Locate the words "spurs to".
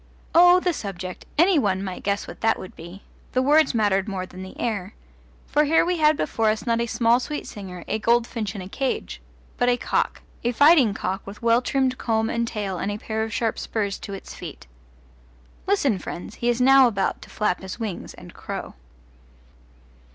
13.59-14.15